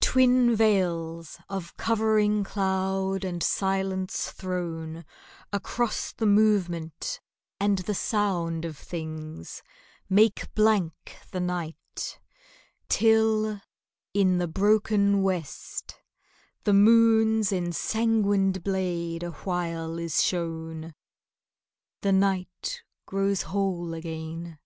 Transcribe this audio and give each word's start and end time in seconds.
Twin 0.00 0.56
veils 0.56 1.38
of 1.48 1.76
covering 1.76 2.42
cloud 2.42 3.22
and 3.24 3.40
silence 3.44 4.32
thrown 4.32 5.04
Across 5.52 6.14
the 6.14 6.26
movement 6.26 7.20
and 7.60 7.78
the 7.78 7.94
sound 7.94 8.64
of 8.64 8.76
things, 8.76 9.62
Make 10.08 10.52
blank 10.56 11.16
the 11.30 11.38
night, 11.38 12.18
till 12.88 13.60
in 14.12 14.38
the 14.38 14.48
broken 14.48 15.22
west 15.22 15.94
The 16.64 16.74
moon's 16.74 17.52
ensanguined 17.52 18.64
blade 18.64 19.22
awhile 19.22 19.96
is 19.96 20.24
shown.... 20.24 20.92
The 22.00 22.10
night 22.12 22.82
grows 23.06 23.42
whole 23.42 23.94
again.... 23.94 24.58